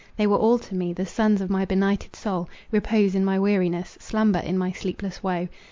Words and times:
They 0.17 0.25
were 0.25 0.35
all 0.37 0.57
to 0.57 0.73
me—the 0.73 1.05
suns 1.05 1.41
of 1.41 1.51
my 1.51 1.63
benighted 1.63 2.15
soul—repose 2.15 3.13
in 3.13 3.23
my 3.23 3.37
weariness—slumber 3.37 4.39
in 4.39 4.57
my 4.57 4.71
sleepless 4.71 5.21
woe. 5.21 5.47